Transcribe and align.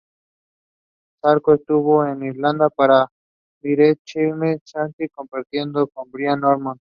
Sarcos 1.21 1.59
estuvo 1.59 2.03
en 2.07 2.23
Irlanda 2.23 2.71
para 2.71 3.05
Variety 3.63 4.01
Children's 4.03 4.63
Charity 4.63 5.09
compartiendo 5.09 5.85
con 5.89 6.09
Brian 6.09 6.43
Ormond. 6.43 6.79